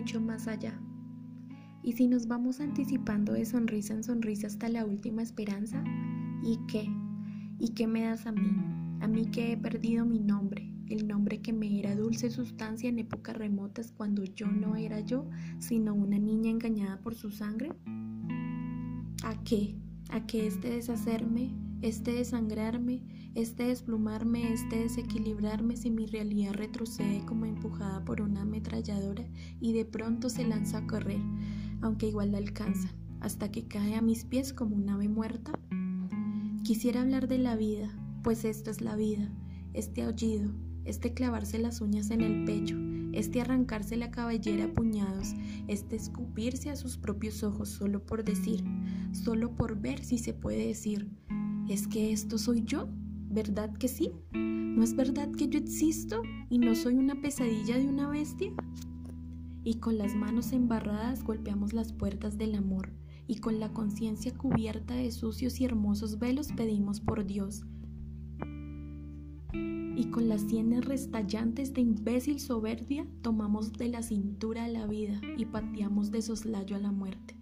mucho 0.00 0.20
más 0.20 0.48
allá. 0.48 0.80
Y 1.82 1.92
si 1.92 2.08
nos 2.08 2.26
vamos 2.26 2.60
anticipando 2.60 3.34
de 3.34 3.44
sonrisa 3.44 3.92
en 3.92 4.02
sonrisa 4.02 4.46
hasta 4.46 4.68
la 4.70 4.86
última 4.86 5.22
esperanza, 5.22 5.84
¿y 6.42 6.58
qué? 6.66 6.88
¿Y 7.58 7.74
qué 7.74 7.86
me 7.86 8.04
das 8.04 8.26
a 8.26 8.32
mí? 8.32 8.50
A 9.00 9.08
mí 9.08 9.26
que 9.26 9.52
he 9.52 9.56
perdido 9.58 10.06
mi 10.06 10.18
nombre, 10.18 10.72
el 10.88 11.06
nombre 11.06 11.42
que 11.42 11.52
me 11.52 11.78
era 11.78 11.94
dulce 11.94 12.30
sustancia 12.30 12.88
en 12.88 12.98
épocas 12.98 13.36
remotas 13.36 13.92
cuando 13.92 14.24
yo 14.24 14.46
no 14.46 14.74
era 14.74 15.00
yo, 15.00 15.28
sino 15.58 15.94
una 15.94 16.18
niña 16.18 16.50
engañada 16.50 16.98
por 17.00 17.14
su 17.14 17.30
sangre. 17.30 17.72
¿A 19.22 19.42
qué? 19.44 19.76
¿A 20.08 20.26
qué 20.26 20.46
este 20.46 20.70
deshacerme, 20.70 21.54
este 21.82 22.12
desangrarme, 22.12 23.02
este 23.34 23.64
desplumarme, 23.64 24.52
este 24.52 24.80
desequilibrarme 24.80 25.76
si 25.76 25.90
mi 25.90 26.06
realidad 26.06 26.54
retrocede 26.54 27.24
como 27.26 27.46
empujada 27.46 28.04
por 28.04 28.20
una 28.20 28.42
ametralladora 28.42 29.24
y 29.60 29.72
de 29.72 29.84
pronto 29.84 30.28
se 30.28 30.46
lanza 30.46 30.78
a 30.78 30.86
correr? 30.86 31.20
aunque 31.82 32.08
igual 32.08 32.32
la 32.32 32.38
alcanza, 32.38 32.92
hasta 33.20 33.50
que 33.50 33.66
cae 33.66 33.94
a 33.94 34.02
mis 34.02 34.24
pies 34.24 34.52
como 34.52 34.76
un 34.76 34.88
ave 34.88 35.08
muerta? 35.08 35.52
Quisiera 36.62 37.02
hablar 37.02 37.28
de 37.28 37.38
la 37.38 37.56
vida, 37.56 37.90
pues 38.22 38.44
esto 38.44 38.70
es 38.70 38.80
la 38.80 38.96
vida, 38.96 39.30
este 39.72 40.02
aullido, 40.02 40.52
este 40.84 41.14
clavarse 41.14 41.58
las 41.58 41.80
uñas 41.80 42.10
en 42.10 42.20
el 42.20 42.44
pecho, 42.44 42.76
este 43.12 43.40
arrancarse 43.40 43.96
la 43.96 44.10
cabellera 44.10 44.66
a 44.66 44.72
puñados, 44.72 45.34
este 45.68 45.96
escupirse 45.96 46.70
a 46.70 46.76
sus 46.76 46.96
propios 46.96 47.42
ojos 47.42 47.70
solo 47.70 48.04
por 48.04 48.24
decir, 48.24 48.62
solo 49.12 49.56
por 49.56 49.80
ver 49.80 50.04
si 50.04 50.18
se 50.18 50.34
puede 50.34 50.66
decir, 50.66 51.08
¿es 51.68 51.88
que 51.88 52.12
esto 52.12 52.38
soy 52.38 52.62
yo? 52.64 52.88
¿Verdad 53.30 53.72
que 53.76 53.88
sí? 53.88 54.12
¿No 54.32 54.82
es 54.82 54.94
verdad 54.94 55.30
que 55.32 55.48
yo 55.48 55.58
existo 55.58 56.22
y 56.48 56.58
no 56.58 56.74
soy 56.74 56.94
una 56.94 57.20
pesadilla 57.20 57.78
de 57.78 57.86
una 57.86 58.08
bestia? 58.08 58.52
Y 59.62 59.74
con 59.74 59.98
las 59.98 60.14
manos 60.14 60.52
embarradas 60.52 61.22
golpeamos 61.22 61.72
las 61.72 61.92
puertas 61.92 62.38
del 62.38 62.54
amor 62.54 62.92
y 63.26 63.36
con 63.36 63.60
la 63.60 63.72
conciencia 63.72 64.36
cubierta 64.36 64.94
de 64.94 65.10
sucios 65.12 65.60
y 65.60 65.64
hermosos 65.64 66.18
velos 66.18 66.48
pedimos 66.56 67.00
por 67.00 67.24
Dios. 67.24 67.64
Y 69.52 70.06
con 70.10 70.28
las 70.28 70.42
sienes 70.42 70.84
restallantes 70.84 71.74
de 71.74 71.82
imbécil 71.82 72.40
soberbia 72.40 73.06
tomamos 73.22 73.72
de 73.74 73.88
la 73.88 74.02
cintura 74.02 74.64
a 74.64 74.68
la 74.68 74.86
vida 74.86 75.20
y 75.36 75.44
pateamos 75.44 76.10
de 76.10 76.22
soslayo 76.22 76.74
a 76.76 76.80
la 76.80 76.90
muerte. 76.90 77.36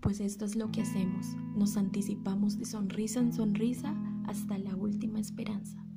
Pues 0.00 0.20
esto 0.20 0.44
es 0.44 0.56
lo 0.56 0.70
que 0.70 0.82
hacemos, 0.82 1.36
nos 1.56 1.76
anticipamos 1.76 2.56
de 2.56 2.64
sonrisa 2.64 3.20
en 3.20 3.32
sonrisa 3.32 3.94
hasta 4.26 4.56
la 4.58 4.74
última 4.76 5.20
esperanza. 5.20 5.87